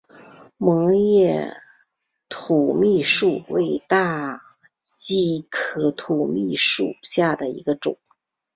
[0.57, 1.55] 膜叶
[2.27, 4.41] 土蜜树为大
[4.95, 7.99] 戟科土蜜树属下的一个种。